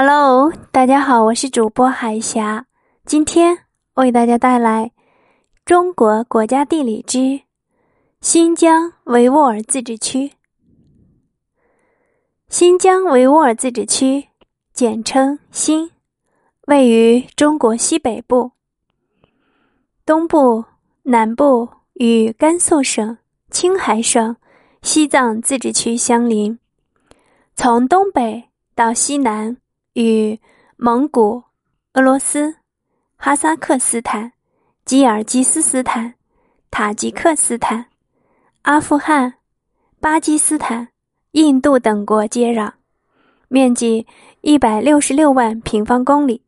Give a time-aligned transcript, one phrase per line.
[0.00, 2.66] Hello，大家好，我是主播海霞。
[3.04, 3.58] 今天
[3.94, 4.84] 为大家带来
[5.64, 7.40] 《中国国家地理之
[8.20, 10.28] 新疆维吾尔自治区》。
[12.48, 14.28] 新疆维吾尔自治区，
[14.72, 15.90] 简称新，
[16.68, 18.52] 位于中国西北部、
[20.06, 20.64] 东部、
[21.02, 23.18] 南部，与甘肃省、
[23.50, 24.36] 青海省、
[24.80, 26.56] 西藏自治区相邻。
[27.56, 28.44] 从东北
[28.76, 29.56] 到西南。
[29.94, 30.38] 与
[30.76, 31.42] 蒙古、
[31.94, 32.54] 俄罗斯、
[33.16, 34.32] 哈萨克斯坦、
[34.84, 36.14] 吉尔吉斯斯坦、
[36.70, 37.86] 塔吉克斯坦、
[38.62, 39.34] 阿富汗、
[39.98, 40.88] 巴基斯坦、
[41.32, 42.72] 印度等国接壤，
[43.48, 44.06] 面积
[44.42, 46.42] 一百六十六万平方公里，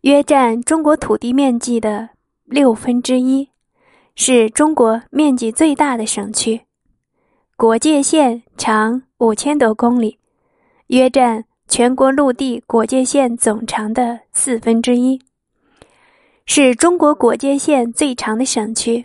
[0.00, 2.08] 约占中国土地面积的
[2.44, 3.50] 六分之一，
[4.14, 6.62] 是中国面积最大的省区。
[7.56, 10.18] 国界线长五千多公里，
[10.86, 11.44] 约占。
[11.66, 15.20] 全国陆地国界线总长的四分之一，
[16.46, 19.04] 是中国国界线最长的省区。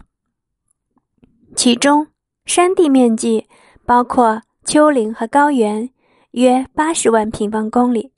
[1.55, 2.07] 其中，
[2.45, 3.47] 山地面积
[3.85, 5.89] 包括丘陵和高原，
[6.31, 8.11] 约八十万平方公里；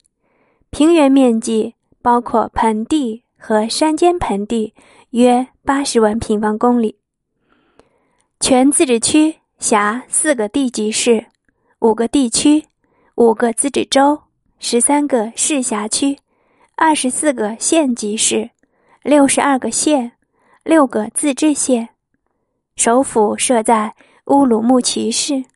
[0.70, 4.74] 平原面积包括盆地和山间盆地，
[5.10, 6.98] 约八十万平方公里。
[8.38, 11.28] 全自治区辖四个地级市、
[11.78, 12.66] 五个地区、
[13.14, 14.20] 五个自治州。
[14.64, 16.20] 十三个市辖区，
[16.76, 18.50] 二十四个县级市，
[19.02, 20.12] 六十二个县，
[20.62, 21.88] 六个自治县，
[22.76, 23.96] 首府设在
[24.26, 25.46] 乌鲁木齐市。